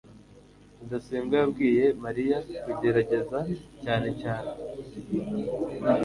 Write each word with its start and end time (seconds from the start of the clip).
rudasingwa 0.79 1.35
yabwiye 1.41 1.85
mariya 2.03 2.37
kugerageza 2.63 3.39
cyane 3.83 4.07
cyane 4.21 4.51